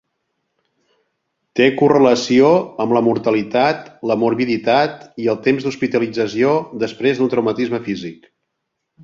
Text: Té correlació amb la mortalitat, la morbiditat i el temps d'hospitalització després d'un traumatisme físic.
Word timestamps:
Té 1.59 1.67
correlació 1.81 2.49
amb 2.85 2.95
la 2.97 3.03
mortalitat, 3.09 3.85
la 4.13 4.17
morbiditat 4.23 5.05
i 5.27 5.31
el 5.35 5.39
temps 5.49 5.69
d'hospitalització 5.69 6.57
després 6.87 7.21
d'un 7.23 7.31
traumatisme 7.37 7.83
físic. 7.91 8.29